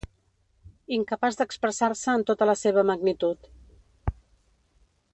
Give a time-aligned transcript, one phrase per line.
[0.97, 3.49] Incapaç d’expressar-se en tota la seva magnitud.